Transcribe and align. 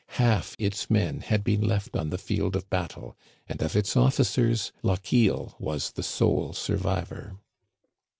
Half 0.17 0.55
its 0.57 0.89
men 0.89 1.19
had 1.19 1.43
been 1.43 1.61
left 1.61 1.95
on 1.95 2.09
the 2.09 2.17
field 2.17 2.55
of 2.55 2.67
bat 2.71 2.89
tle, 2.89 3.15
and 3.47 3.61
of 3.61 3.75
its 3.75 3.95
officers 3.95 4.71
Lochiel 4.81 5.53
was 5.59 5.91
the 5.91 6.01
sole 6.01 6.53
survivor. 6.53 7.37